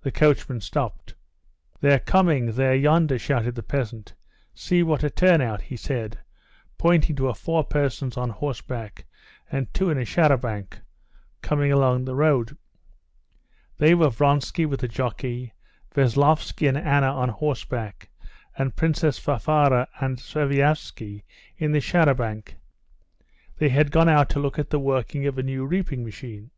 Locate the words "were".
13.94-14.10